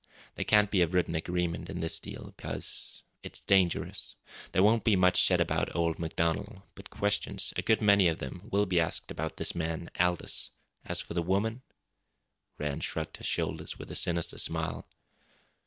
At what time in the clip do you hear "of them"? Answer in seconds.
8.07-8.49